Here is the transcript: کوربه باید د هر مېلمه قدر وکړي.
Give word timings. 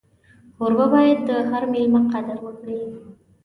کوربه 0.57 0.85
باید 0.93 1.19
د 1.29 1.31
هر 1.49 1.63
مېلمه 1.73 2.01
قدر 2.13 2.37
وکړي. 2.45 2.81